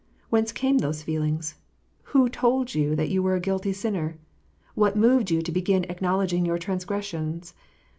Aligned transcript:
Whence 0.31 0.51
came 0.51 0.79
those 0.79 1.03
feelings? 1.03 1.57
Who 2.05 2.27
told 2.27 2.73
you 2.73 2.95
that 2.95 3.09
you 3.09 3.21
were 3.21 3.35
a 3.35 3.39
guilty 3.39 3.71
sinner? 3.71 4.17
What 4.73 4.95
moved 4.97 5.29
you 5.29 5.43
to 5.43 5.51
begin 5.51 5.83
acknowledging 5.83 6.43
your 6.43 6.57
transgressions 6.57 7.53